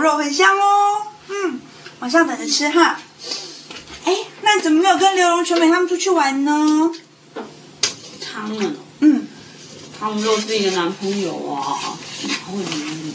[0.00, 1.02] 牛肉很香哦。
[1.28, 1.60] 嗯，
[1.98, 2.98] 晚上等着吃哈。
[4.06, 6.90] 哎，那你怎么没有跟刘荣、全美他们出去玩呢？
[8.32, 9.28] 他们，嗯，
[10.00, 11.76] 他们都有自己的男朋友啊，
[12.22, 13.14] 哪会理你？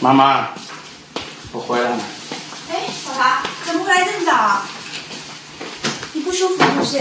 [0.00, 0.48] 妈妈，
[1.52, 2.00] 我回来了。
[2.68, 4.68] 哎，爸爸，怎么回来这么早啊？
[6.32, 6.98] 你不舒服是不是？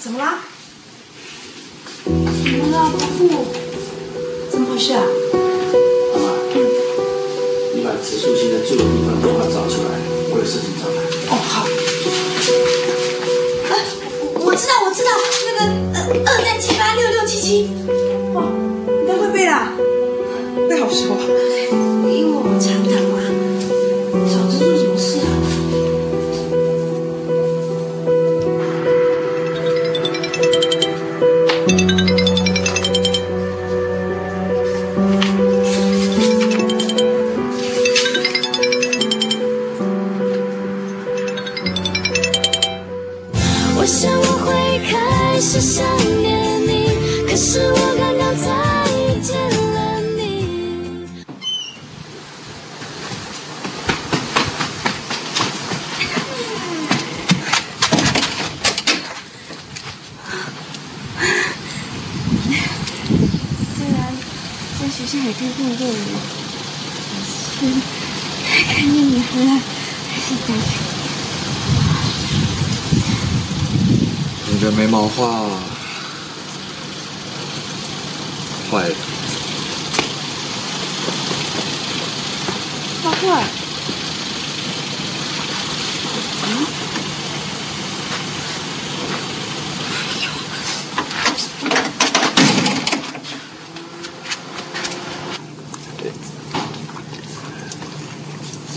[0.00, 0.40] 怎么啦？
[2.02, 3.46] 怎么了，伯父？
[4.50, 5.04] 怎么回事啊？
[6.12, 6.26] 妈妈，
[7.72, 9.88] 你把植树现在住的地方电话找出来，
[10.32, 10.98] 我有事情找他。
[11.30, 11.64] 哦，好。
[13.70, 13.72] 呃，
[14.34, 15.10] 我我知道，我知道，
[15.46, 15.60] 那个
[15.94, 17.70] 呃，二三七八六六七七。
[18.34, 18.42] 哇，
[18.88, 19.72] 应该会背啦，
[20.68, 21.18] 背好熟啊。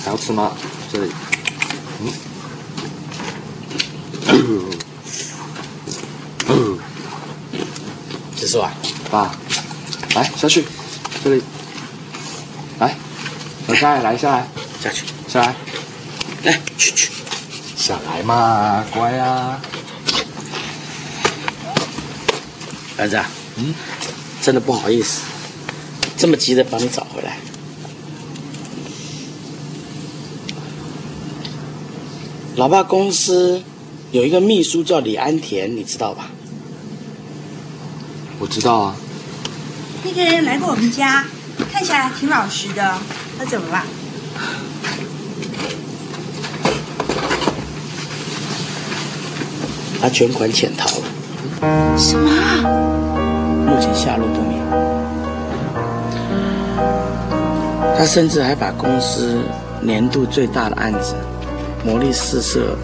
[0.04, 0.52] 还要吃吗？
[0.92, 1.12] 这里，
[6.48, 6.78] 嗯，
[8.36, 8.74] 结束啊，
[9.10, 9.34] 爸，
[10.16, 10.66] 来下去，
[11.24, 11.42] 这里，
[12.80, 12.96] 来，
[13.66, 14.48] 走下来，来下来，
[14.82, 15.56] 下去，下来，
[16.44, 17.10] 来，去去。
[17.78, 19.62] 下来嘛，乖啊。
[22.98, 23.26] 儿子啊，
[23.56, 23.74] 嗯，
[24.42, 25.22] 真的不好意思，
[26.18, 27.38] 这么急的把你找回来。
[32.64, 33.62] 老爸公司
[34.14, 36.30] 有一个秘书叫李安田，你知道吧？
[38.40, 38.96] 我知道啊，
[40.06, 41.26] 那个人来过我们家，
[41.70, 42.98] 看起来挺老实的。
[43.38, 43.84] 他怎么了？
[50.00, 52.64] 他全款潜逃了，什么啊？
[53.68, 54.64] 目前下落不明。
[57.98, 59.42] 他甚至还把公司
[59.82, 61.14] 年度最大的案子——
[61.86, 62.78] 魔力四射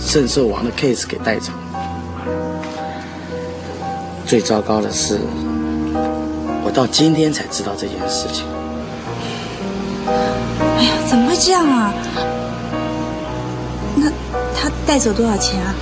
[0.00, 1.52] 圣兽王的 case 给带走。
[4.26, 5.20] 最糟糕的是，
[6.64, 8.44] 我到今天才知道这件事情。
[10.76, 11.92] 哎呀，怎么会这样啊？
[13.94, 14.10] 那
[14.54, 15.74] 他带走多少钱啊？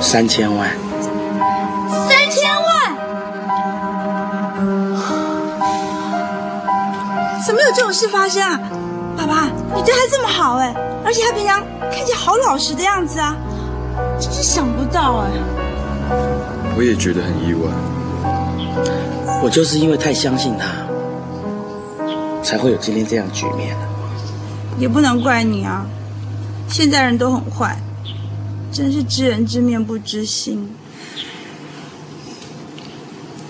[0.00, 0.70] 三千万，
[7.74, 8.60] 这种事发生啊？
[9.16, 10.74] 爸爸，你对他这么好哎，
[11.04, 11.60] 而且他平常
[11.90, 13.36] 看起来好老实的样子啊，
[14.20, 15.30] 真是想不到哎。
[16.76, 17.70] 我也觉得很意外。
[19.42, 20.66] 我就是因为太相信他，
[22.42, 23.86] 才会有今天这样局面的。
[24.78, 25.86] 也不能怪你啊，
[26.68, 27.78] 现在人都很坏，
[28.72, 30.74] 真是知人知面不知心。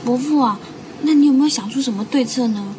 [0.05, 0.59] 伯父啊，
[1.03, 2.74] 那你有没有想出什么对策呢？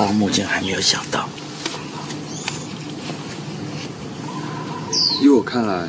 [0.00, 1.28] 到目前还没有想到。
[5.20, 5.88] 依我看来，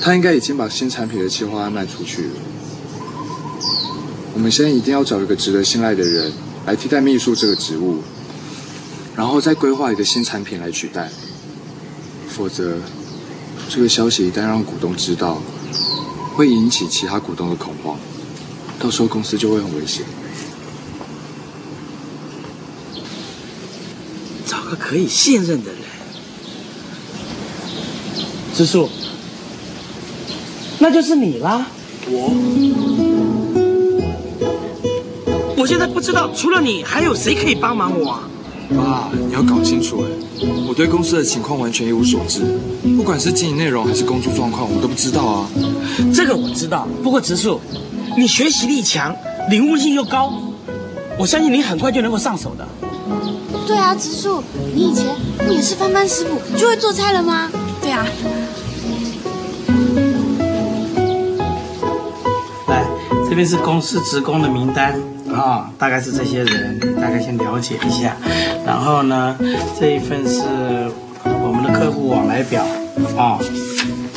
[0.00, 2.30] 他应该已经把新产品的计划案卖出去了。
[4.32, 6.32] 我们现在一定要找一个值得信赖的人
[6.64, 8.02] 来替代秘书这个职务，
[9.14, 11.10] 然后再规划一个新产品来取代。
[12.30, 12.78] 否则，
[13.68, 15.42] 这个消息一旦让股东知道，
[16.34, 17.98] 会引起其他股东的恐慌，
[18.78, 20.02] 到时候公司就会很危险。
[24.70, 25.80] 个可以信任的人。
[28.54, 28.88] 植树，
[30.78, 31.66] 那就是你啦。
[32.06, 32.30] 我，
[35.56, 38.22] 我现在不知道除了你还有谁可以帮忙我啊。
[38.76, 40.08] 爸，你要搞清楚哎，
[40.68, 42.40] 我对公司的情况完全一无所知，
[42.96, 45.50] 不管是经营内容还是工作状况，我都不知道啊。
[46.14, 47.60] 这个我知道，不过植树，
[48.16, 49.16] 你学习力强，
[49.48, 50.32] 领悟性又高，
[51.18, 52.68] 我相信你很快就能够上手的。
[53.70, 54.42] 对啊，植树，
[54.74, 55.06] 你以前
[55.38, 57.48] 不也是翻班师傅就会做菜了吗？
[57.80, 58.04] 对啊，
[62.66, 62.84] 来，
[63.28, 65.00] 这边是公司职工的名单
[65.32, 68.16] 啊、大概是这些人，大概先了解一下。
[68.66, 69.38] 然后呢，
[69.78, 70.42] 这一份是
[71.24, 72.64] 我们的客户往来表
[73.16, 73.38] 啊、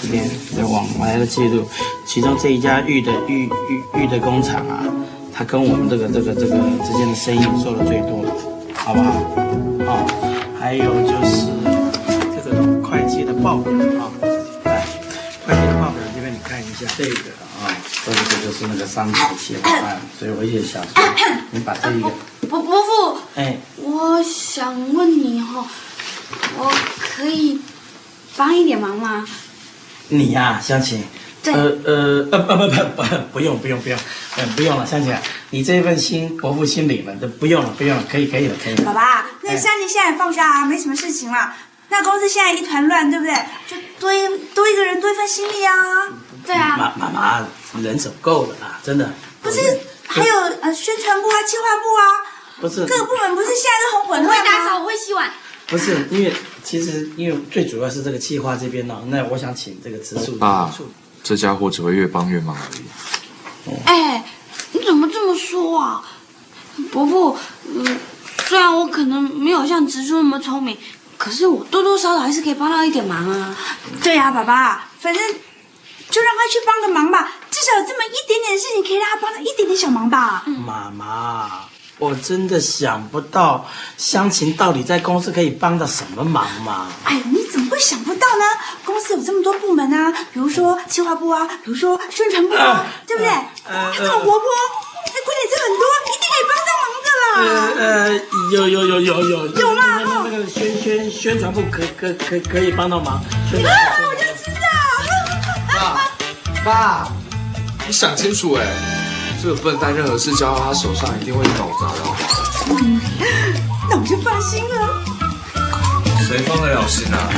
[0.01, 0.27] 这边
[0.57, 1.63] 的往来的记录。
[2.07, 4.83] 其中这一家玉的玉玉玉的工厂啊，
[5.31, 8.25] 它跟我们这个这个这个之间的生意做的最多，
[8.85, 9.11] 好不好？
[9.87, 10.03] 哦，
[10.59, 11.47] 还有就是
[12.35, 14.11] 这个会计的报表啊，
[14.65, 14.83] 来，
[15.47, 17.31] 会计的报表这边你看一下这个
[17.63, 17.71] 啊，
[18.03, 20.91] 这个就是那个商品的企划案，所以我也想说，
[21.51, 22.11] 你把这一个，
[22.49, 25.65] 伯伯父，哎，我想问你哈、
[26.57, 26.69] 我
[27.15, 27.61] 可以
[28.35, 29.25] 帮一点忙吗？
[30.09, 31.01] 你呀、湘琴。
[31.43, 33.99] 对呃呃呃不不不不不用不用不用，
[34.37, 38.83] 嗯不用了，香琴啊，你这份心伯父心领了，都不用了不用了，可以可以了可以了。
[38.85, 41.53] 爸爸，那哎香姐现在放假啊，没什么事情了。
[41.89, 43.35] 那公司现在一团乱，对不对？
[43.67, 44.25] 就多一
[44.55, 45.73] 多一个人，多一份心力啊。
[46.45, 47.47] 对啊，妈妈妈
[47.81, 49.11] 人手够了啊，真的。
[49.41, 49.59] 不是，
[50.07, 52.03] 还有呃宣传部啊、计划部啊，
[52.61, 55.29] 不是各个部门不是现在都很我混乱会打扫，会洗碗。
[55.67, 60.89] 不是，因为其实因为最主要是这个企划这边呢，那我想请这个植树爸处理。
[61.23, 62.83] 这家伙只会越帮越忙而已。
[63.85, 64.23] 哎，
[64.73, 66.03] 你怎么这么说啊？
[66.91, 67.37] 伯父，
[67.73, 67.99] 嗯，
[68.45, 70.77] 虽然我可能没有像植树那么聪明，
[71.17, 73.55] 可是我多多少少还是可以帮到一点忙啊。
[74.03, 75.23] 对呀、爸爸，反正
[76.09, 80.43] 就让他去帮个忙吧，至少有这么一点点事情可以让他帮到一点点小忙吧。
[80.45, 81.65] 妈妈，
[81.99, 83.65] 我真的想不到
[83.97, 86.87] 湘琴到底在公司可以帮到什么忙嘛？
[87.03, 88.43] 哎，你怎么会想不到呢？
[88.83, 93.31] 公司有这么多部门啊，比如说企划部啊，比如说宣传部啊，对不对？
[93.97, 94.41] 这么活泼，
[95.05, 97.27] 那管理这很多，一定可以帮上忙的啦。
[97.77, 97.85] 呃，
[98.51, 99.81] 有有有有有有啦
[100.25, 103.21] 那个宣宣宣传部可可可可以帮到忙。
[103.49, 104.65] 宣传啊，部我就知道。
[105.73, 107.07] 爸，爸，
[107.87, 108.65] 你想清楚哎，
[109.43, 111.99] 这个笨蛋任何事交到他手上，一定会搞砸的。
[113.89, 115.03] 那我就放心了。
[116.25, 117.29] 谁放得了心啊？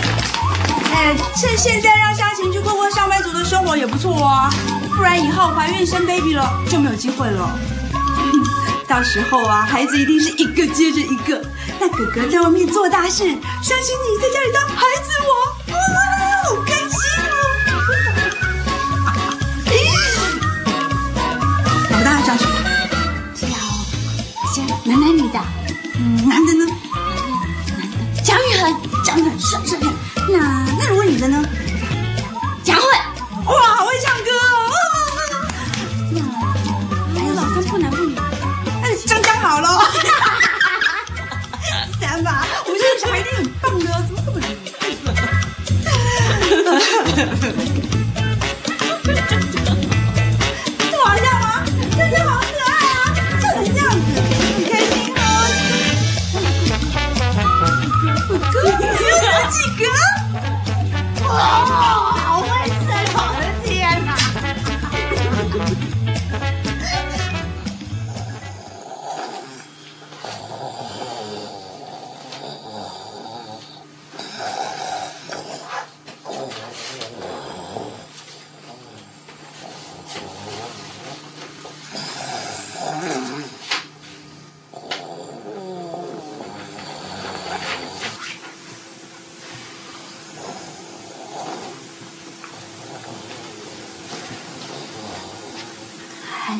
[0.94, 4.54] 哎，趁现在让夏晴去过过上班族的生活也不错啊，
[4.96, 7.57] 不然以后怀孕生 baby 了就没有机会了。
[8.88, 11.42] 到时候啊，孩子一定是一个接着一个。
[11.80, 14.86] 那哥哥在外面做大事，相信你在家里当孩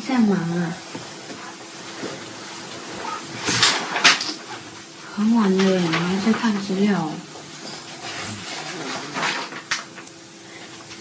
[0.06, 0.72] 在忙啊？
[5.16, 7.10] 很晚了耶，我还在看资料。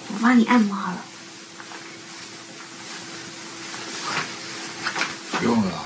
[0.08, 0.98] 我帮你按摩好了。
[5.34, 5.86] 不用了。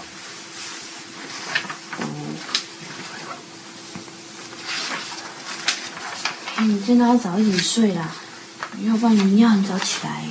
[6.59, 8.11] 你真的要早一点睡啦，
[8.85, 10.23] 要不然明天要很早起来。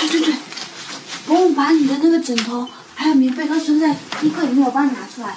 [0.00, 0.34] 对对对，
[1.28, 3.90] 帮我把你的那个枕头还有棉被都存在
[4.22, 5.34] 衣柜里面，我帮你拿出来。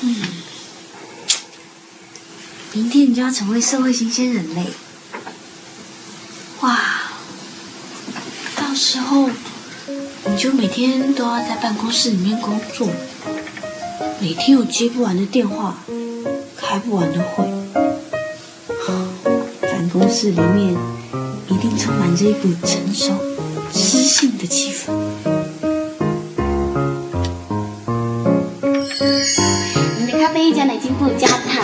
[0.00, 0.16] 嗯
[2.72, 4.66] 明天你就要成为社会新鲜人类，
[6.62, 6.76] 哇！
[8.56, 9.30] 到时候
[10.26, 12.90] 你就每天都要在办公室里面工作，
[14.20, 15.78] 每天有接不完的电话，
[16.74, 17.44] 开不完的会，
[19.62, 20.76] 办公室里面
[21.48, 23.12] 一定充满着一股成熟、
[23.72, 24.90] 知性的气氛。
[29.98, 31.62] 您的咖啡加奶精不加糖。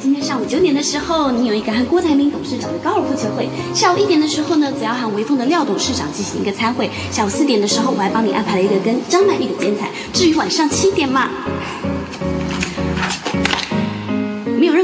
[0.00, 9.90] 今天上午九点的时候，你有一个和郭台铭董事长的高尔夫球会；下午一点的时候呢，则要和微风的廖董事长进行一个参会；下午四点的时候，我还帮你安排了一个跟张曼玉的剪彩。
[10.12, 11.28] 至于晚上七点嘛，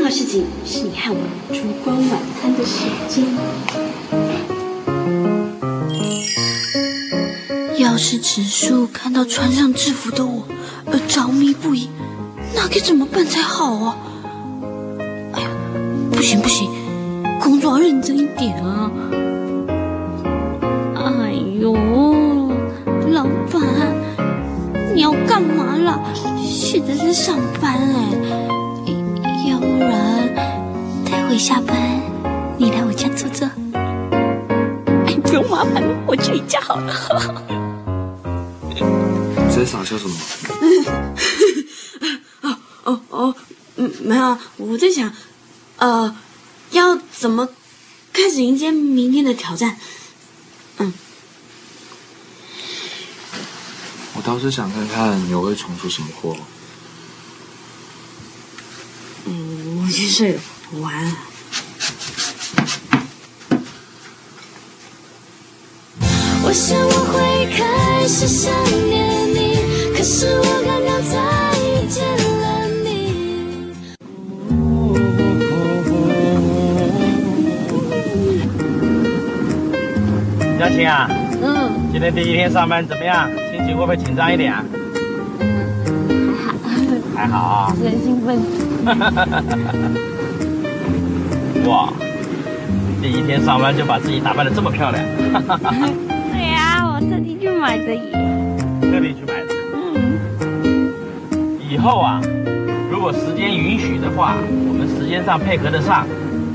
[0.09, 1.21] 没有任何事情是你和我
[1.53, 3.27] 烛光晚餐的时间。
[7.79, 10.45] 要是植树看到穿上制服的我
[10.87, 11.91] 而着迷不已，
[12.55, 13.97] 那该怎么办才好啊？
[15.35, 15.49] 哎呀，
[16.11, 16.71] 不行不行，
[17.38, 18.91] 工作要认真一点啊！
[20.97, 21.75] 哎呦，
[23.11, 23.61] 老板，
[24.95, 26.00] 你要干嘛啦？
[26.43, 28.18] 现在在上班哎，
[31.38, 32.02] 下班
[32.59, 33.47] 你来我家坐坐。
[35.07, 36.92] 哎，不用麻烦了，我去你家好了。
[38.75, 40.16] 你在傻笑什么？
[42.42, 43.35] 哦哦哦，
[43.76, 45.12] 嗯，没有啊，我在想，
[45.76, 46.16] 呃，
[46.73, 47.49] 要怎么
[48.12, 49.76] 开始迎接明天的挑战？
[50.78, 50.92] 嗯
[54.14, 56.37] 我倒是想看看你会闯出什么祸。
[59.26, 60.40] 嗯，我去睡了，
[60.77, 61.13] 晚安。
[66.45, 68.53] 我想我会开始想
[68.89, 69.57] 念你，
[69.97, 71.17] 可是我刚刚才
[71.59, 72.87] 遇见了你。
[80.59, 81.09] 嘉晴啊，
[81.43, 83.27] 嗯，今天第一天上班怎么样？
[83.51, 84.63] 心情会不会紧张一点啊？
[87.17, 87.75] 还好，还好啊。
[87.83, 88.39] 很兴奋。
[91.69, 91.93] 哇，
[93.03, 95.05] 第一天上班就把自己打扮的这么漂亮，
[96.33, 98.11] 对呀、我特地去买的耶。
[98.81, 99.55] 特地去买的。
[99.75, 100.91] 嗯
[101.71, 102.23] 以后啊，
[102.91, 106.07] 如果时间允许的话，我们时间上配合得上，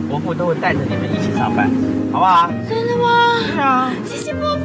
[0.10, 1.70] 伯父都会带着你们一起上班，
[2.12, 2.50] 好不好？
[2.68, 3.04] 真的吗？
[3.54, 3.92] 是啊。
[4.04, 4.64] 谢谢伯父。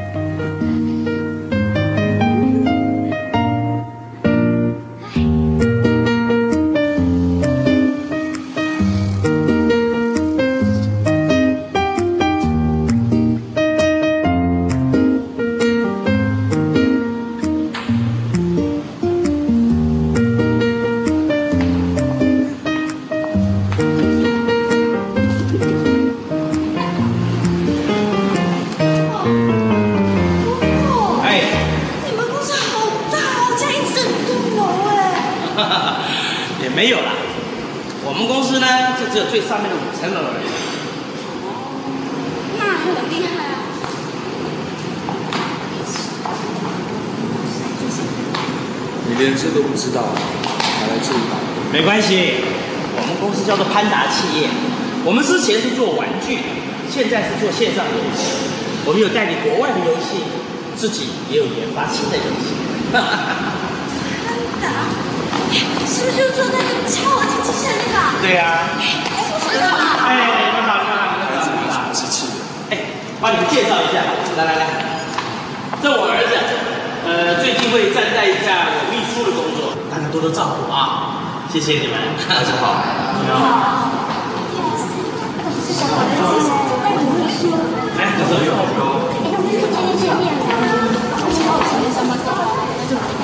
[36.80, 37.12] 没有啦。
[38.06, 40.48] 我们公司呢，就只有最上面的五层楼而已。
[42.56, 43.60] 那很厉害啊。
[49.10, 50.08] 你连这都不知道，
[50.56, 51.36] 还来这里打？
[51.70, 52.48] 没关系，
[52.96, 54.48] 我们公司叫做潘达企业，
[55.04, 56.38] 我们之前是做玩具，
[56.88, 58.32] 现在是做线上游戏。
[58.86, 60.24] 我们有代理国外的游戏，
[60.78, 62.56] 自己也有研发新的游戏。
[65.50, 68.14] 是不是就坐那个超合金机器人那个啊？
[68.22, 69.02] 对呀、哎，
[69.34, 69.82] 我知道了。
[70.06, 71.90] 哎，你们好，你们好，你们好，你们好。
[71.92, 72.38] 机器人。
[72.70, 72.72] 哎，
[73.20, 74.06] 帮你们介绍一下，
[74.38, 74.64] 来来来，
[75.82, 76.32] 这我儿子，
[77.04, 81.18] 呃，最近会暂代一下我秘书的工作，大家多多照顾啊，
[81.52, 81.98] 谢谢你们。
[82.28, 82.86] 大家好，
[83.18, 83.42] 你好，你
[86.22, 86.38] 好。
[87.98, 88.54] 来，这是有有。
[92.92, 93.18] 我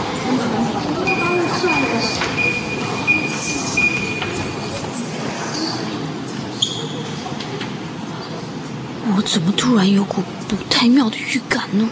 [9.22, 11.88] 怎么突然有股不太妙的预感呢？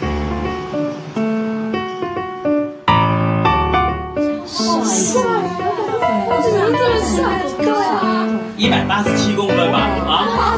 [8.57, 10.57] 一百八十七公分吧，啊，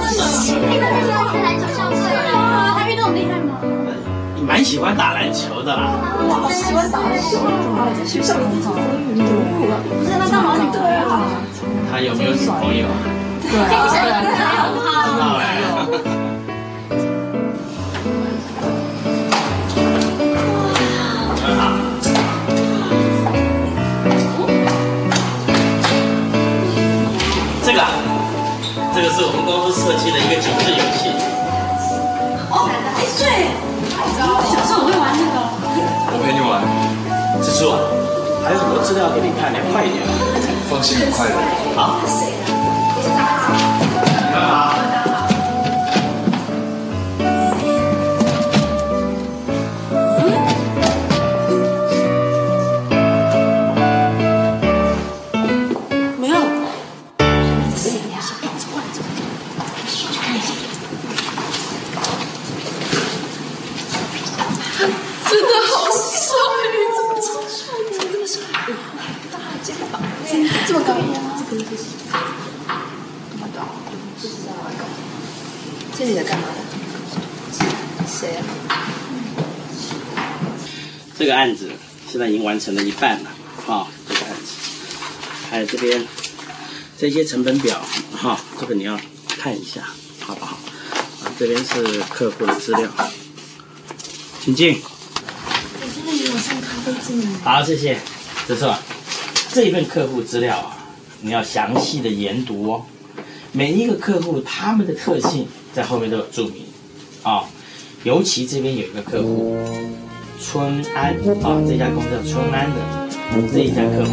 [2.77, 3.57] 他运动厉害吗？
[4.36, 5.91] 你蛮喜欢打篮球的啦。
[6.19, 7.89] 我好喜欢打篮球啊！
[7.97, 8.67] 在学校里自己
[9.12, 9.27] 运动
[10.00, 11.25] 不是那干嘛女朋友啊？
[11.91, 12.88] 他有没有女朋友？
[13.41, 13.65] 对啊，
[14.57, 15.19] 好不知好？
[15.19, 16.16] 道哎。
[29.17, 31.09] 是我们公司设计的一个警示游戏。
[32.53, 33.50] 哦，哎对，
[33.97, 35.41] 小时候我会玩这个。
[36.13, 36.62] 我陪你玩，
[37.41, 37.81] 蜘蛛啊，
[38.45, 40.05] 还有很多资料给你看，你快一点。
[40.69, 41.33] 放心，很快的。
[41.75, 41.97] 好。
[78.08, 78.14] 的？
[78.14, 78.44] 谁啊？
[81.18, 81.70] 这个案子
[82.10, 83.30] 现在已经完成了一半了，
[83.66, 84.54] 哈、这个案子，
[85.50, 86.08] 还有这边
[86.98, 87.82] 这些成本表，
[88.16, 88.98] 哈、这个你要
[89.28, 89.82] 看一下，
[90.22, 90.58] 好不好？
[91.24, 92.90] 啊，这边是客户的资料，
[94.42, 94.80] 请进。
[94.80, 97.40] 我这里有送咖啡进来。
[97.44, 98.00] 好，谢谢。
[98.48, 98.80] 这是吧？
[99.52, 100.78] 这一份客户资料啊，
[101.22, 102.86] 你要详细的研读哦。
[103.52, 106.64] 每一个客户他们的特性在后面都有注明
[107.24, 107.43] 啊、
[108.08, 109.58] 尤其这边有一个客户
[110.41, 112.78] 春安啊，这家公司叫春安的
[113.52, 114.12] 这一家客户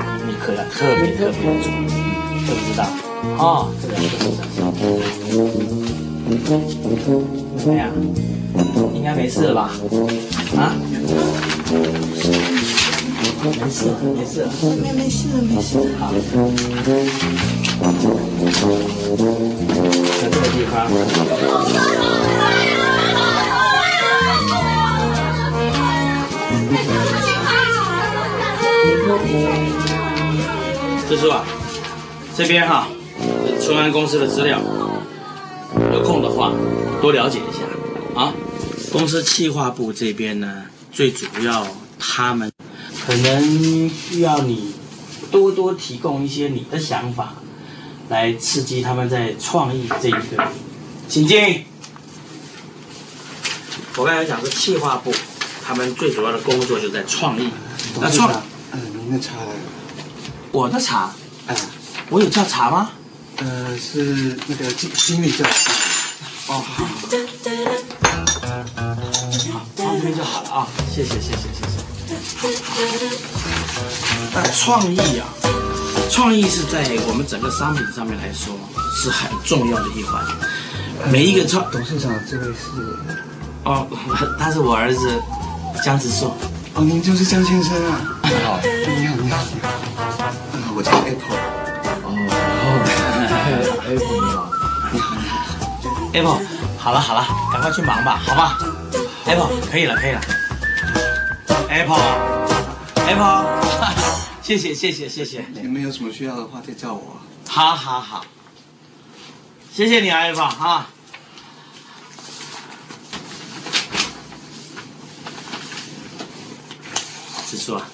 [0.00, 1.86] 啊，你可要特别特别的注意，
[2.44, 2.82] 知不知道？
[3.38, 5.62] 啊、这个要特别小心。
[7.56, 7.88] 怎么样？
[8.92, 9.70] 应该没事了吧？
[10.56, 10.74] 啊？
[13.44, 14.44] 没事，没事，
[14.82, 15.94] 没没事，没事。
[16.00, 16.10] 好，
[20.20, 20.90] 在这个地方。
[31.08, 31.44] 这是吧？
[32.36, 32.88] 这边哈，
[33.62, 34.60] 春安公司的资料，
[35.92, 36.52] 有空的话
[37.00, 38.34] 多了解一下啊。
[38.92, 41.66] 公司企划部这边呢，最主要
[41.98, 42.50] 他们
[43.06, 44.74] 可能需要你
[45.30, 47.34] 多多提供一些你的想法，
[48.08, 50.48] 来刺激他们在创意这一个。
[51.08, 51.64] 请进。
[53.96, 55.10] 我刚才讲是企划部，
[55.66, 57.50] 他们最主要的工作就在创意。
[58.00, 58.30] 那创
[58.72, 59.50] 嗯，您的茶来了。
[60.52, 61.10] 我的茶，
[61.48, 61.56] 哎，
[62.08, 62.90] 我有叫茶吗？
[63.38, 65.44] 呃，是那个经经理叫。
[66.46, 66.84] 哦，好，
[69.52, 71.74] 好，放这边就好了啊，谢谢，谢谢，谢谢。
[74.32, 75.26] 那创意啊，
[76.10, 78.54] 创意是在我们整个商品上面来说
[78.96, 80.24] 是很重要的一环。
[81.10, 82.96] 每一个创董事长，这位是
[83.64, 83.86] 哦，
[84.38, 85.20] 他是我儿子
[85.84, 86.34] 江直树。
[86.74, 88.00] 哦，您就是江先生啊。
[88.24, 89.68] 你好，你好，你好，你好。
[90.26, 91.36] 啊，我叫 Apple。
[92.04, 92.08] 哦
[93.86, 94.38] ，Apple 你好，
[94.92, 95.36] 你好，你好。
[96.12, 96.38] Apple，
[96.78, 98.58] 好了好了，赶快去忙吧，好吧
[99.26, 100.20] ？Apple，可以了可以了。
[101.68, 103.44] Apple，Apple，
[104.42, 105.44] 谢谢谢谢谢谢。
[105.54, 107.16] 你们有什么需要的话再叫我。
[107.48, 108.24] 好好好，
[109.72, 110.88] 谢谢你啊，Apple 啊。
[117.46, 117.88] 子树啊，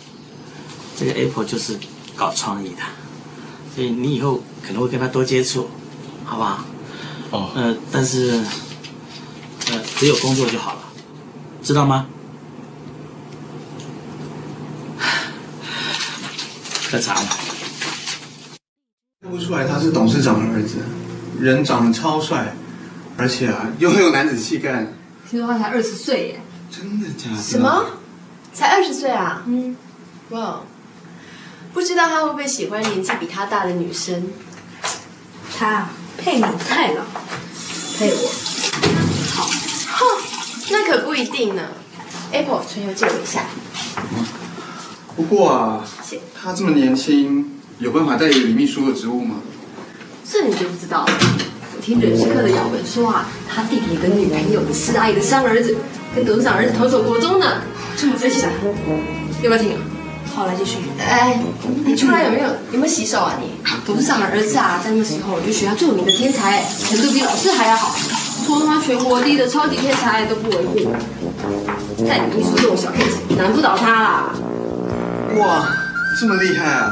[0.97, 1.79] 这个 Apple 就是
[2.17, 2.83] 搞创意的，
[3.75, 5.69] 所以你以后可能会跟他多接触，
[6.25, 6.65] 好不好？
[7.31, 8.43] 哦，呃，但是，
[9.71, 10.81] 呃，只有工作就好了，
[11.63, 12.07] 知道吗？
[16.91, 17.29] 喝茶了。
[19.23, 20.77] 看不出来他是董事长的儿子，
[21.41, 22.55] 人长得超帅，
[23.17, 24.87] 而且啊又很有男子气概。
[25.31, 26.41] 听说他才二十岁耶。
[26.71, 27.43] 真的假的？
[27.43, 27.87] 什么？
[28.53, 29.43] 才二十岁啊？
[29.47, 29.77] 嗯，
[30.31, 30.61] 哇，
[31.73, 34.31] 不知道他会不会喜欢年纪比他大的女生？
[35.57, 35.89] 他
[36.19, 37.03] 配你太老，
[37.99, 38.31] 配我。
[39.35, 40.07] 好，哼，
[40.71, 41.63] 那可不一定呢。
[42.33, 43.45] Apple，唇油借我一下。
[45.15, 45.85] 不过啊
[46.35, 49.37] 他这么年轻，有办法代理李秘书的职务吗？
[50.31, 51.13] 这你就不知道了。
[51.75, 55.77] 我听人事课的姚文说啊，他弟弟跟女朋友的师阿姨的三儿子
[56.15, 57.63] 跟董事长儿子同走国中呢，
[58.03, 58.49] 这么分析的，
[59.45, 59.79] 要不要听啊？
[60.35, 60.79] 好，来继续。
[60.99, 61.39] 哎，
[61.87, 63.53] 你出来有没有有没有洗手啊你？
[63.87, 67.95] 董事长的儿子啊，在那时候就学校最有名的天才，程度比老师还要好，
[68.45, 70.93] 说他全国第一的超级天才都不为过。
[72.09, 74.35] 但你一说这种小 case，难不倒他啦。
[75.39, 75.69] 哇，
[76.21, 76.91] 这么厉害啊！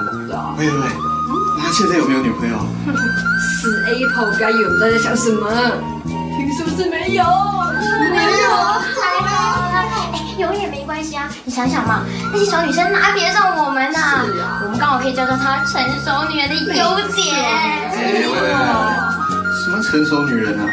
[0.57, 0.87] 喂喂喂，
[1.59, 2.55] 那他现在有没有女朋友？
[3.61, 5.51] 死 Apple 该有的在想什么？
[6.47, 7.25] 听说是没有，
[8.13, 8.49] 没有，
[8.97, 9.29] 才没
[10.13, 14.25] 哎，有也没关系啊，你想想嘛，那些小女生哪比得上我们呐？
[14.65, 17.37] 我们刚好可以教教她成熟女人的优点。
[17.45, 18.49] 哎喂喂喂，
[19.63, 20.67] 什么成熟女人啊？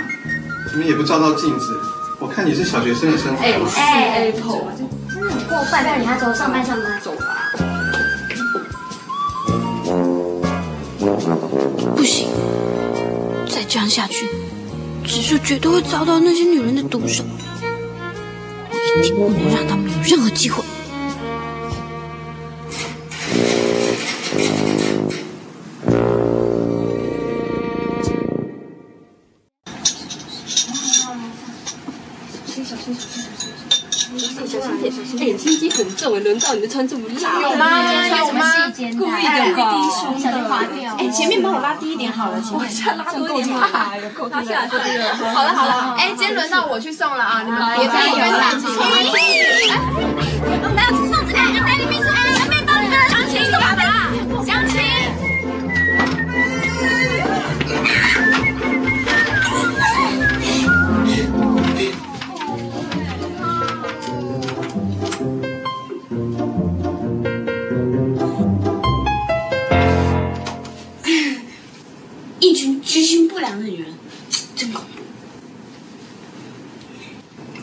[0.71, 1.77] 你们也不照照镜子，
[2.19, 3.69] 我看你是小学生的身材嘛。
[3.75, 4.71] 哎 Apple，
[5.13, 6.99] 真的很过分，不要理她，走上班上班。
[7.01, 7.25] 走吧。
[11.95, 12.29] 不行，
[13.49, 14.29] 再这样下去，
[15.07, 17.23] 植树绝对会遭到那些女人的毒手，
[18.97, 20.61] 一定不能让他们有任何机会。
[35.19, 37.06] 哎，心机很重，轮到你穿这么。
[39.53, 39.71] 故意的吧？
[40.13, 40.95] 不小心滑掉。
[40.97, 43.67] 哎，前面帮我拉低一点好了，前面拉多一点吧。
[44.31, 45.15] 拉下来就对了。
[45.33, 48.51] 好了好了，哎，今天轮到我去送了啊，你们别别别打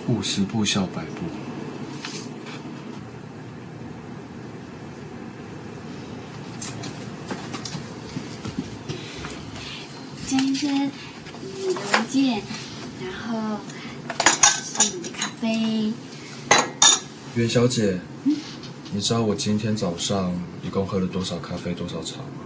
[0.07, 1.23] 五十步笑百步。
[10.27, 10.91] 江医生，
[11.43, 12.43] 你的文件，
[13.03, 13.61] 然后
[14.63, 15.93] 是你的咖啡。
[17.35, 17.99] 袁小姐，
[18.93, 22.44] 你知道我今天早上一共喝了多少咖啡，多少茶吗？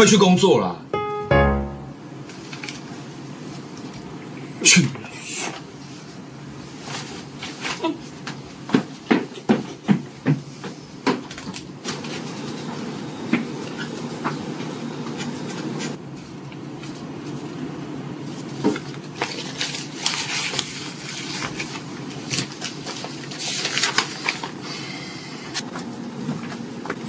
[0.00, 0.74] 快去工作了！
[4.62, 4.86] 去。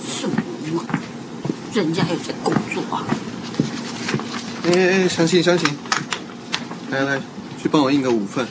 [0.06, 0.84] 什么？
[1.73, 3.08] 人家有在工作啊！
[4.65, 5.69] 哎哎哎，相信相信，
[6.89, 7.21] 来来，
[7.62, 8.43] 去帮我印个五份。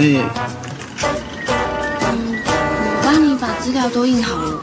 [0.00, 0.08] 长，哎，
[2.12, 4.60] 我帮你把资料都印好了，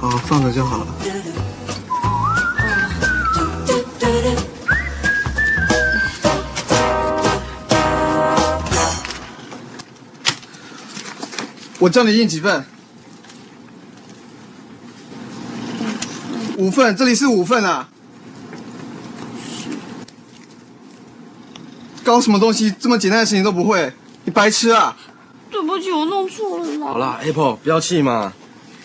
[0.00, 0.86] 好，放着就好了。
[11.80, 12.64] 我叫你印几份？
[16.56, 17.88] 五份，这里是五份啊！
[22.02, 22.74] 搞什么东西？
[22.80, 23.92] 这么简单的事情都不会？
[24.28, 24.94] 你白痴啊！
[25.50, 26.86] 对不起，我弄错了啦。
[26.86, 28.30] 好啦，Apple，不要气嘛。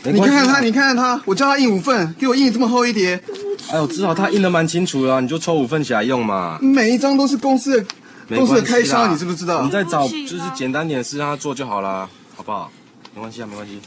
[0.03, 3.21] 你看看他，你看看他，我叫他印五份，给我印这么厚一叠，
[3.69, 6.57] 哎呦，至少他印的蛮清楚的啊，你就抽五份起来用嘛。
[6.61, 7.85] 每一张都是公司的
[8.29, 9.63] 没公司的开销，你知不知道？
[9.63, 12.71] 你再找就是简单点的事让他做就好了，好不好？
[13.13, 13.81] 没关系啊，没关系。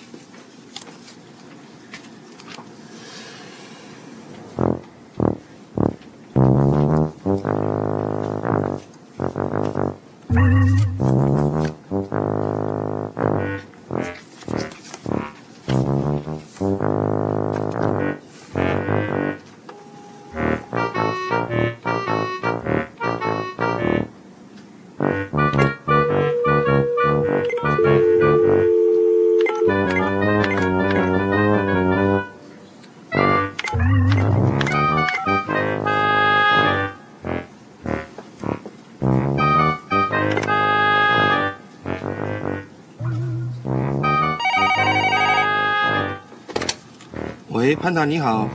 [47.87, 48.49] 潘达你好，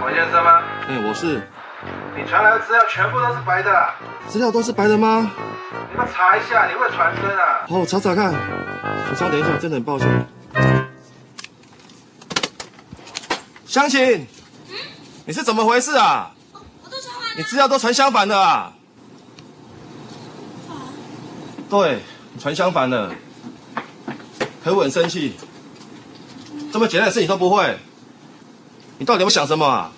[0.00, 0.62] 王先生吗？
[0.88, 1.46] 哎，我是，
[2.16, 3.94] 你传来的资料全部都是白的啦，
[4.26, 5.30] 资料都是白的吗？
[5.90, 7.66] 你们查一下，你会传真啊？
[7.68, 8.32] 好，我查查看。
[8.32, 10.08] 你稍等一下，真的很抱歉。
[13.66, 14.26] 湘琴，
[15.26, 16.30] 你是怎么回事啊？
[17.36, 18.72] 你资料都传相反的啊？
[21.68, 22.00] 对，
[22.32, 23.10] 你传相反的，
[24.64, 25.36] 可我很生气。
[26.72, 27.78] 这么简单的事情都不会，
[28.98, 29.92] 你到底有想什么啊？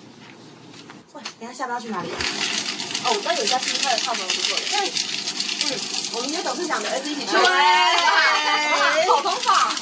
[1.13, 2.09] 喂，等下下班要去哪里？
[3.03, 4.91] 哦，我知道有一家新开的套房不错因为
[5.65, 5.79] 嗯，
[6.13, 7.31] 我们约董事长的儿子一起去。
[7.31, 7.37] 对
[9.09, 9.73] 好方法。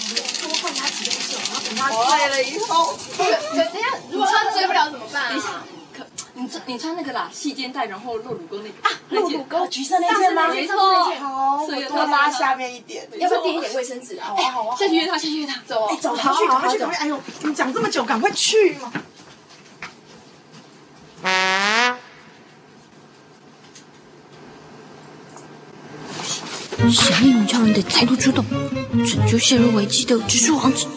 [0.41, 5.63] 多换他几件事，然后等他对醉了以后，对等一下，如果他追不了怎么办啊？
[6.39, 10.47] 可你穿你穿那个啦，细肩带，然后露乳沟那个啊，露乳沟橘色那件吗？
[10.47, 10.75] 没错，
[11.19, 13.08] 好，我多拉下面一点。
[13.17, 14.28] 要不要垫一点卫生纸啊？
[14.28, 16.97] 好啊好啊，下去约他，下去约他，走哎，走，赶快去，赶快去，赶快！
[16.97, 18.91] 哎呦，你讲这么久，赶快去嘛！
[26.89, 28.45] 神力女超人得再度出动，
[29.06, 30.88] 拯救陷入危机的蜘蛛王子。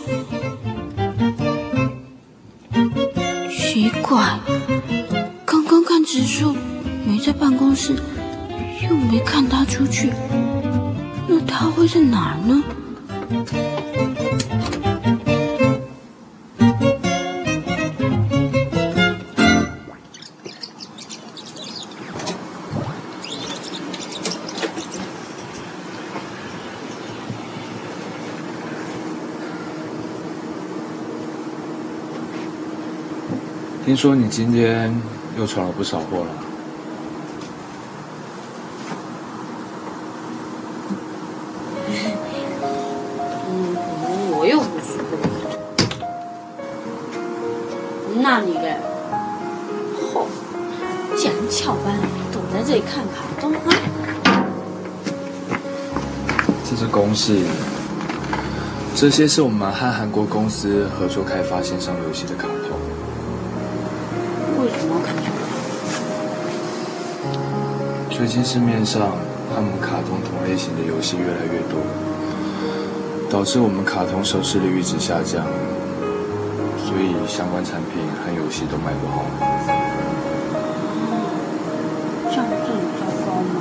[3.51, 4.39] 奇怪，
[7.25, 7.95] 在办公室，
[8.83, 10.11] 又没看他出去，
[11.29, 12.61] 那他会在哪儿呢？
[33.85, 34.93] 听说你今天
[35.39, 36.52] 又闯了不少祸了。
[59.03, 62.79] 这些是我们和韩国公司合作开发线上游戏的卡通。
[64.63, 64.95] 为什么？
[68.09, 69.01] 最近市面上
[69.51, 71.83] 和我们卡通同类型的游戏越来越多，
[73.29, 75.45] 导致我们卡通收视率一直下降，
[76.79, 79.25] 所以相关产品和游戏都卖不好。
[82.31, 83.59] 这样不是很糟糕吗？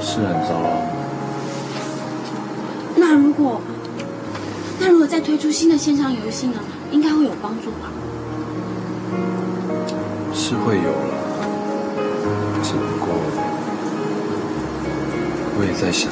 [0.00, 0.82] 是很糟啊。
[2.96, 3.60] 那如果，
[4.80, 6.54] 那如果再推出新的线上游戏呢？
[6.90, 7.90] 应该会有帮助吧？
[10.32, 11.14] 是会有了，
[12.62, 13.14] 只不过
[15.58, 16.10] 我也在想，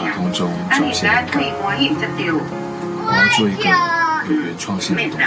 [0.00, 1.52] 卡通中展现灵
[2.00, 2.08] 感，
[3.06, 3.64] 我要做一个
[4.34, 5.26] 有原创性的东西。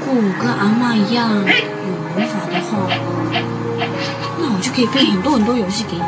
[0.00, 1.44] 果我跟阿妈一样有
[2.10, 2.70] 魔法的话，
[4.36, 6.02] 那我就可以配很多很多游戏给你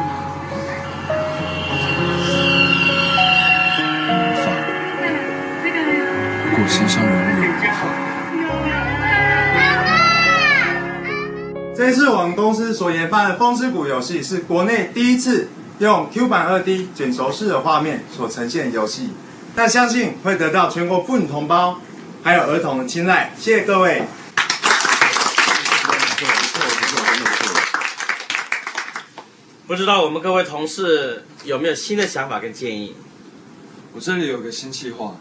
[11.93, 19.11] 这一次我们公司所研发的《风之谷》游戏是国内第一次用 Q 版二 D 卷轴式的画面所呈现游戏，
[19.55, 21.83] 但相信会得到全国妇女同胞
[22.23, 23.35] 还有儿童的青睐。
[23.39, 24.05] 谢谢各位。
[29.67, 32.97] 不知道我们各位同事有没有新的想法跟建议？
[33.93, 35.15] 我这里有个新计划。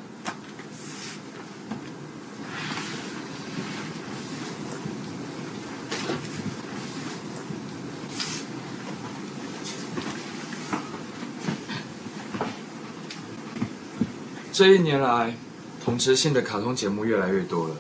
[14.61, 15.35] 这一年来，
[15.83, 17.75] 同质性的卡通节目越来越多了。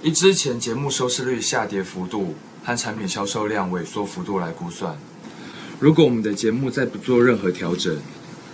[0.00, 4.96] 以之前节目收视率下跌幅度和产品销售量萎缩幅度来估算，
[5.80, 7.98] 如果我们的节目再不做任何调整，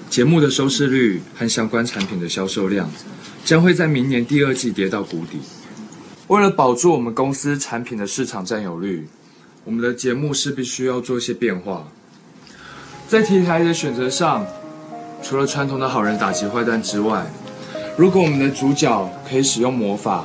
[0.09, 2.91] 节目的收视率和相关产品的销售量
[3.45, 5.39] 将会在明年第二季跌到谷底。
[6.29, 9.07] 为了保住我们公司产品的市场占有率，
[9.65, 11.87] 我们的节目势必需要做一些变化。
[13.07, 14.47] 在题材的选择上，
[15.23, 17.27] 除了传统的好人打击坏蛋之外，
[17.97, 20.25] 如果我们的主角可以使用魔法，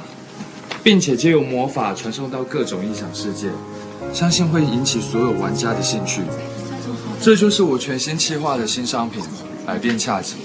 [0.83, 3.49] 并且借由魔法传送到各种异想世界，
[4.13, 6.21] 相信会引起所有玩家的兴趣。
[7.21, 9.21] 这就是我全新企划的新商品——
[9.65, 10.35] 百变恰吉。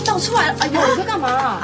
[0.00, 0.54] 倒出来了！
[0.60, 1.62] 哎呦，你在干嘛啊？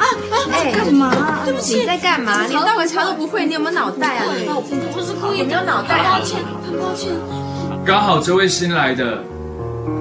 [0.53, 1.41] 哎，干嘛？
[1.45, 2.47] 对不起，你在干嘛？
[2.49, 4.25] 连倒个茶都不会，你有没有脑袋啊？
[4.35, 4.45] 你
[4.93, 6.19] 不是故意的，没有脑袋啊？
[6.19, 7.13] 抱歉，很抱歉。
[7.85, 9.23] 刚好这位新来的，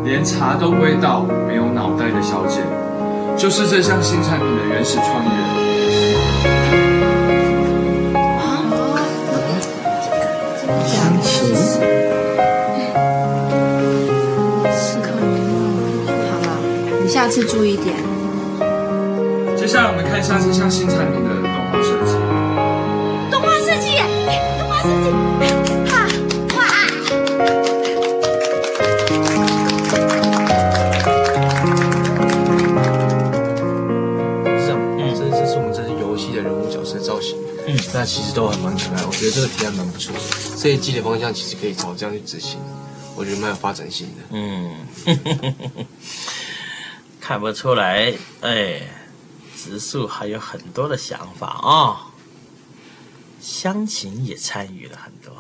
[0.04, 2.62] 连茶都不会倒、没有脑袋的小姐，
[3.38, 5.66] 就是这项新产品的原始创意人。
[10.88, 11.56] 香琴，
[14.74, 15.24] 是可能
[16.18, 16.48] 好了，
[17.04, 18.15] 你下次注意点。
[19.66, 22.14] 接下来我们看一下这项新产品的动画设计。
[23.32, 23.98] 动画设计，
[24.60, 25.10] 动画设计，
[25.90, 26.06] 哈
[26.54, 26.62] 哇！
[34.46, 34.78] 这样，
[35.18, 40.20] 这这是我们这是游戏的人物角色造型，嗯，那其实都还蛮可爱，我觉得这个提案蛮不错的。
[40.60, 42.60] 这一季的方向其实可以朝这样去执行，
[43.16, 44.22] 我觉得蛮有发展性的。
[44.30, 44.76] 嗯，
[47.20, 48.80] 看不出来，哎，
[49.66, 52.06] 植树还有很多的想法啊、
[53.42, 55.34] 香琴也参与了很多。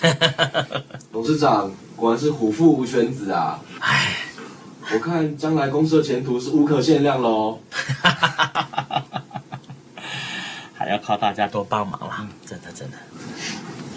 [1.12, 3.60] 董事长果然是虎父无犬子啊！
[3.80, 4.16] 唉，
[4.94, 7.60] 我看将来公司的前途是无可限量喽。
[10.72, 12.96] 还要靠大家多帮忙啦，真的真的。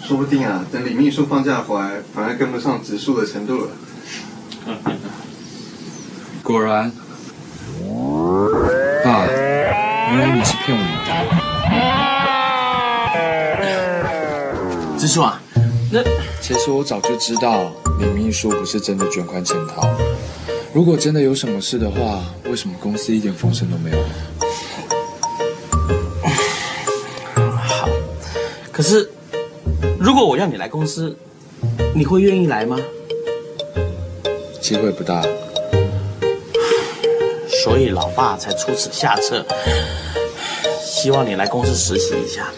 [0.06, 3.70] 说不定啊，等李秘书放假回来，反而跟不上植树的程度了。
[6.44, 6.92] 果然，
[9.04, 9.26] 爸，
[10.16, 11.08] 原来你是骗我的。
[14.98, 15.38] 支书啊，
[15.92, 16.02] 那
[16.40, 19.86] 其实我早就知道李秘书不是真的卷款潜逃。
[20.72, 23.98] 如果真的有什么事的话，为什么公司一点风声都没有？
[27.58, 27.86] 好，
[28.72, 29.10] 可是
[30.00, 31.14] 如果我要你来公司，
[31.94, 32.78] 你会愿意来吗？
[34.62, 35.22] 机会不大。
[37.62, 39.44] 所以老爸才出此下策，
[40.96, 42.50] 希望你来公司实习一下。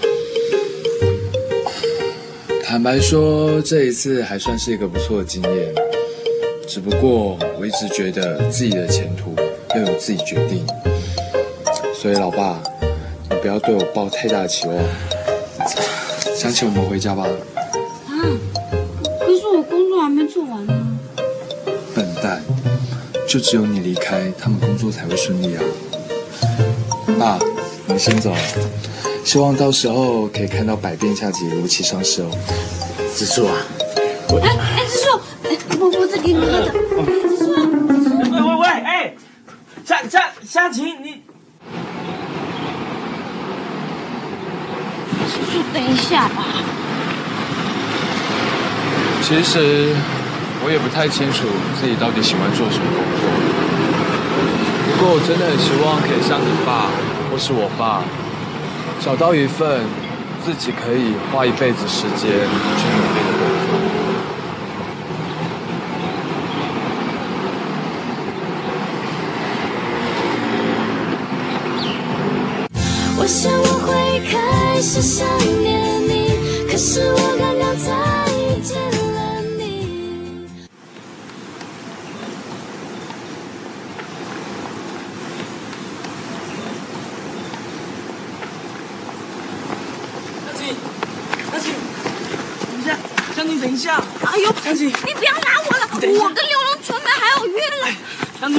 [2.62, 5.74] 坦白说，这一次还算是一个不错的经验。
[6.64, 9.35] 只不过我一直觉得自己的前途
[9.74, 10.64] 要由自己决定，
[11.92, 12.62] 所以老爸，
[13.29, 14.77] 你不要对我抱太大的期望。
[16.37, 17.24] 想请我们回家吧。
[17.24, 18.22] 啊，
[19.18, 20.99] 可是我工作还没做完呢。
[21.93, 22.41] 笨蛋，
[23.28, 25.62] 就只有你离开，他们工作才会顺利啊。
[27.18, 27.36] 爸，
[27.99, 28.38] 先走了，
[29.24, 32.30] 希望到时候可以看到百变下集如期上市哦。
[33.16, 33.57] 植树啊，
[34.42, 36.70] 哎哎，植树，哎，我我再给你喝的。
[37.28, 37.51] 植树，
[38.30, 39.14] 喂喂喂，哎，
[39.84, 41.22] 夏夏夏晴，你
[45.26, 46.44] 植树，等一下吧。
[49.22, 49.92] 其实
[50.64, 51.44] 我也不太清楚
[51.80, 53.28] 自己到底喜欢做什么工作，
[54.86, 56.88] 不过我真的很希望可以像你爸
[57.39, 58.03] 是我爸
[59.01, 59.86] 找到一份
[60.45, 63.68] 自己可以花一辈子时间去努力的工作。
[73.20, 75.24] 我想我会开始想
[75.62, 76.12] 念你
[76.68, 77.86] 可是我刚刚才
[78.32, 78.97] 遇见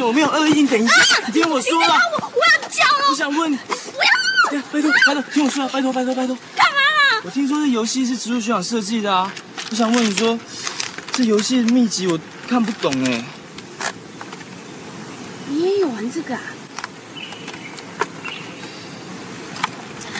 [0.09, 0.93] 我没有恶意，你等一下，
[1.27, 3.09] 你听我说你别啊我，我要讲了。
[3.11, 4.09] 我想问，不要，
[4.49, 6.35] 对，拜托，拜托，听我说啊，拜托，拜托，拜托。
[6.55, 7.21] 干嘛啊？
[7.25, 9.31] 我听说这游戏是植物学长设计的啊，
[9.69, 10.39] 我想问你说，
[11.11, 13.23] 这游戏的秘籍我看不懂哎。
[15.47, 16.41] 你也有玩这个啊？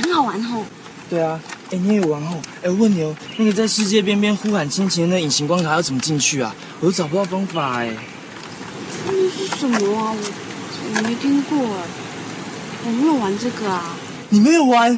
[0.04, 0.64] 很好玩哦。
[1.10, 2.40] 对啊，哎，你也有玩哦。
[2.62, 6.56] 哎，我问你哦，那个在世界边边呼喊亲情的那隐形关卡要怎么进去啊？
[6.80, 7.92] 我都找不到方法哎。
[9.12, 10.14] 那是什么啊？
[10.14, 11.82] 我我没听过哎，
[12.86, 13.96] 我没有玩这个啊。
[14.30, 14.92] 你没有玩？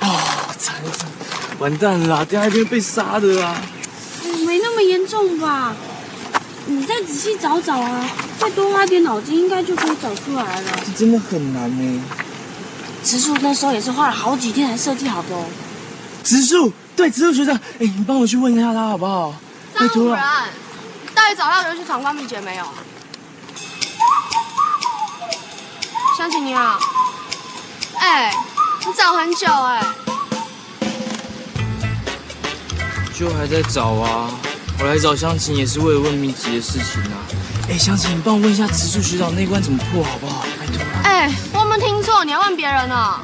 [0.00, 0.08] 啊，
[0.58, 1.16] 惨了惨了，
[1.58, 3.56] 完蛋了啦，等下一定被杀的啦。
[4.24, 5.74] 哎没那么严重吧？
[6.66, 8.08] 你再仔细找找啊，
[8.38, 10.70] 再多花点脑筋，应该就可以找出来了。
[10.86, 12.02] 这真的很难呢。
[13.02, 15.44] 植树那时候也是花了好几天才设计好的哦。
[16.22, 19.34] 植树，对，植树学长，哎，你帮我去问一下他好不好？
[19.74, 20.22] 拜托了。，
[21.14, 22.64] 到底找到游戏闯关秘诀没有？
[26.20, 26.78] 香琴你啊，
[27.98, 28.30] 哎、
[28.84, 29.82] 你找很久哎、
[33.18, 34.28] 就还在找啊，
[34.78, 37.16] 我来找湘琴也是为了问秘籍的事情啊。
[37.70, 40.44] 哎，湘琴，你帮我问一下植树学长那一关怎么破好不好？
[40.60, 40.84] 拜托。
[41.04, 42.22] 哎、我有没有听错？
[42.22, 43.18] 你要问别人呢？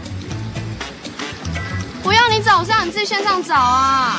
[2.03, 4.18] 我要你找上，你自己线上找啊！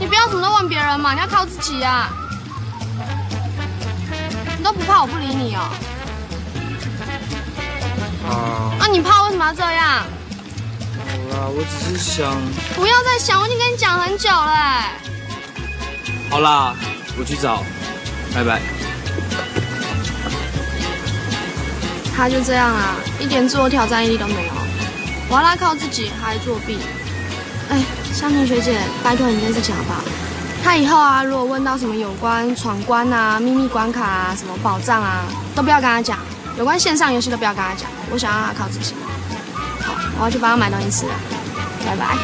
[0.00, 2.10] 你不要什么都问别人嘛，你要靠自己啊！
[4.58, 5.70] 你都不怕我不理你哦？
[8.28, 10.04] 啊，啊，你怕为什么要这样？
[11.04, 12.34] 好啦，我只是想，
[12.74, 14.98] 不要再想，我已经跟你讲很久了、哎
[16.30, 16.74] 好啦，
[17.18, 17.62] 我去找，
[18.34, 18.60] 拜拜。
[22.16, 24.52] 他就这样啊，一点自我挑战力都没有。
[25.28, 26.78] 我要他靠自己，还作弊。
[27.70, 27.82] 哎，
[28.14, 30.00] 香婷学姐，拜托你一件事情好不好？
[30.64, 36.18] 他以后啊，如果问到什么有关闯关啊、秘密关卡啊、什么宝藏啊，都不要跟他讲。
[36.58, 38.94] 有关线上游戏都不要跟他讲，我想让他靠自己。
[39.80, 41.14] 好，我要去帮他买东西吃了，
[41.84, 42.16] 拜拜。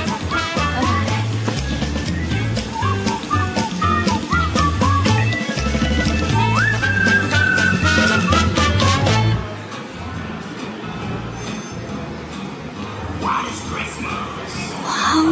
[14.85, 15.23] 哇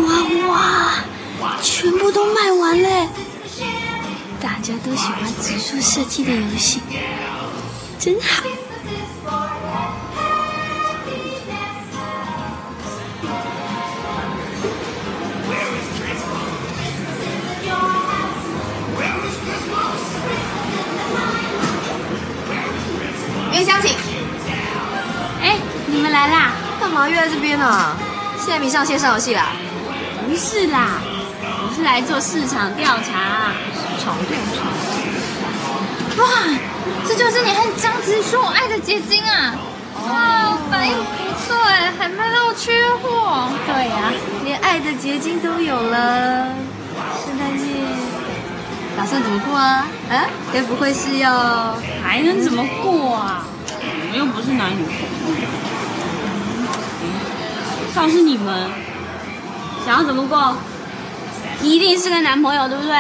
[0.48, 0.56] 哇
[1.40, 1.56] 哇！
[1.62, 3.08] 全部都卖完嘞！
[4.40, 6.80] 大家都喜欢植树设计的游戏，
[7.98, 8.42] 真好。
[26.26, 26.50] 来啦？
[26.80, 27.96] 干嘛约在这边呢、
[28.38, 29.52] 现在迷上线上游戏啦？
[30.28, 30.98] 不是啦，
[31.40, 33.52] 我是来做市场调查。
[33.72, 34.58] 市场调查？
[36.20, 36.24] 哇，
[37.06, 39.54] 这就是你和张直说我爱的结晶啊！
[40.08, 41.04] 哇，反应不
[41.46, 42.72] 错哎，还卖到缺
[43.02, 43.48] 货。
[43.66, 44.12] 对呀、
[44.44, 46.48] 连爱的结晶都有了。
[47.24, 47.66] 圣诞夜
[48.96, 49.86] 打算怎么过啊？
[50.10, 51.76] 啊，该不会是要……
[52.02, 53.44] 还能怎么过啊？
[53.68, 54.92] 我们又不是男女朋
[55.40, 55.46] 友。
[57.96, 58.70] 告诉你们，
[59.86, 60.54] 想要怎么过，
[61.62, 62.94] 一定是个男朋友，对不对？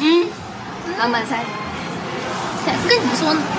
[0.00, 0.26] 嗯，
[0.98, 1.42] 老板猜。
[2.86, 3.40] 跟你说呢。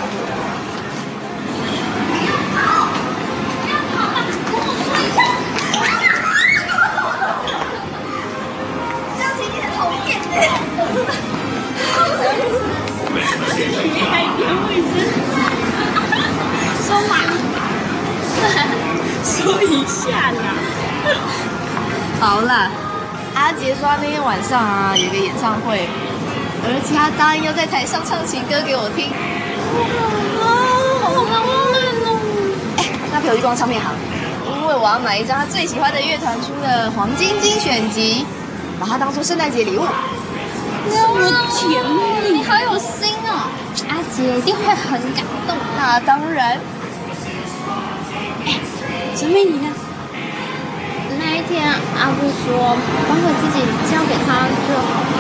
[13.60, 14.88] 你还点卫生
[16.86, 17.14] 说嘛，
[19.24, 20.42] 说一下啦。
[22.20, 22.70] 好啦，
[23.34, 25.88] 阿杰说他那天晚上啊有个演唱会，
[26.64, 29.08] 而且他答应要在台上唱情歌给我听。
[30.44, 30.46] 啊，
[31.02, 32.20] 好浪漫哦！
[32.78, 33.94] 哎，那陪我去逛唱片行，
[34.52, 38.26] 因为我要买一张他最喜欢的乐团出的黄金精选集，
[38.80, 39.86] 把它当做圣诞节礼物。
[40.92, 41.20] 我
[41.56, 43.48] 甜蜜，你好有心哦！
[43.88, 45.56] 阿杰一定会很感动。
[45.78, 46.60] 那当然。
[49.20, 49.68] 陈美你呢？
[51.20, 52.48] 那一天阿布说，
[53.06, 53.60] 把我自己
[53.92, 55.20] 交给他就好了。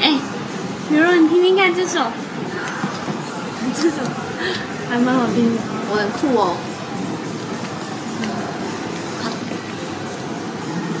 [0.00, 0.02] 哎，
[0.88, 2.00] 刘若你听听听看这首，
[3.76, 3.96] 这首
[4.88, 5.60] 还蛮好听的。
[5.90, 6.56] 我很酷哦。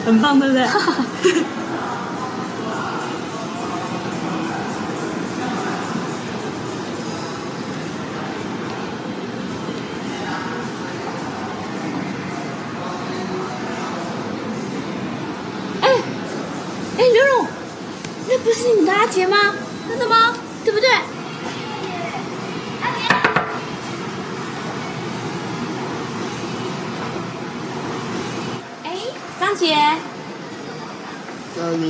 [0.04, 0.68] 很棒，对不对？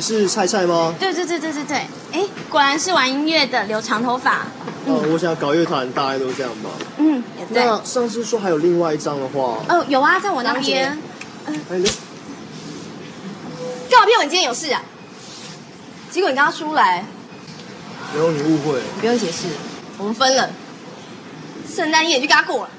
[0.05, 0.95] 是菜菜吗？
[1.01, 1.77] 对对对对对对，
[2.13, 4.43] 哎，果然是玩音乐的，留长头发。
[4.87, 6.69] 呃，我想搞乐团，大概都这样吧。
[6.99, 7.65] 嗯，也对。
[7.65, 10.99] 那上次说还有另外一张的话，哦，有啊，在我那边。
[11.47, 11.91] 哎，刘，
[13.89, 14.25] 干嘛骗我？
[14.25, 14.83] 你今天有事啊？
[16.11, 17.03] 结果你刚刚出来，
[18.15, 18.85] 刘，你误会了。
[19.01, 19.47] 不用解释，
[19.97, 20.51] 我们分了。
[21.75, 22.71] 圣诞夜就跟他过了。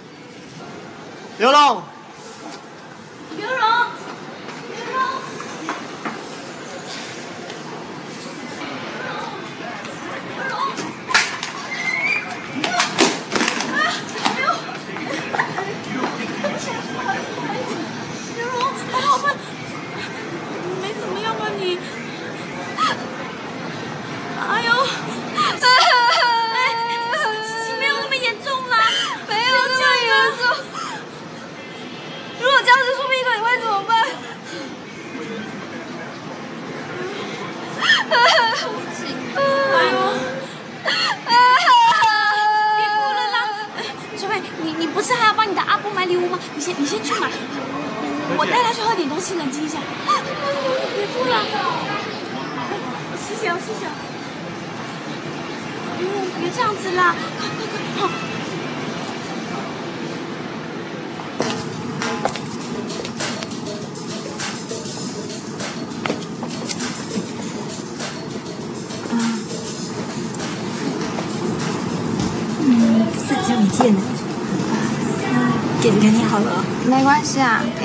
[1.39, 1.81] 刘龙，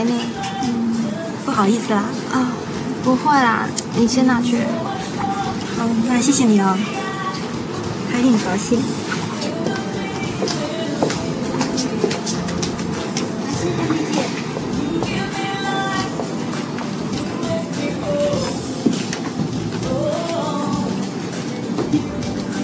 [0.02, 0.18] 给你。
[0.64, 0.94] 嗯，
[1.44, 2.04] 不好意思啦。
[2.32, 2.48] 啊、
[3.04, 4.56] 不会啦，你先拿去。
[5.76, 6.74] 好，那谢谢你哦，
[8.10, 8.80] 还令你高兴。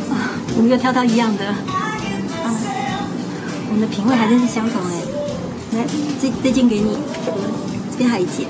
[0.08, 1.54] 啊，我们又挑到一样的。
[2.46, 2.56] 嗯，
[3.68, 5.05] 我们的品味还真是相同哎。
[5.76, 5.84] 来，
[6.20, 6.96] 这这件给你，
[7.90, 8.48] 这边还有一件，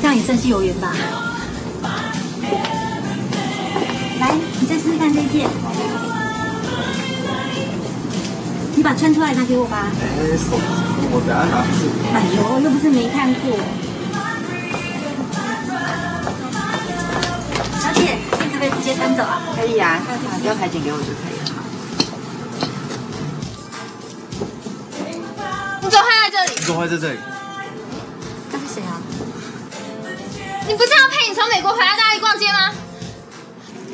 [0.00, 0.92] 这样也算是有缘吧。
[4.18, 5.48] 来，你再试试看这件，
[8.74, 9.86] 你把穿出来拿给我吧。
[10.00, 10.58] 哎，手，
[11.12, 11.86] 我等下拿去。
[12.12, 13.56] 哎呦，又不是没看过。
[17.80, 19.40] 小姐，这可不可以直接穿走啊？
[19.54, 21.51] 可以啊，把标牌剪给我就可以了。
[26.62, 27.18] 你怎么会在这里？
[28.52, 29.02] 他是谁啊？
[30.68, 32.72] 你不是要陪你从美国回来大家一逛街吗？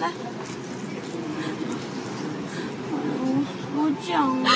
[0.01, 0.13] 来，
[3.75, 4.51] 我讲了。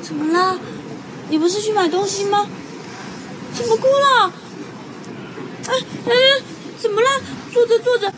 [0.00, 0.58] 怎么了？
[1.28, 2.46] 你不是去买东西吗？
[3.52, 4.32] 怎么哭了？
[5.66, 5.74] 哎
[6.06, 6.12] 哎，
[6.78, 7.08] 怎么了？
[7.52, 8.10] 坐着坐着，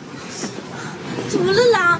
[1.27, 1.99] 怎么了啦？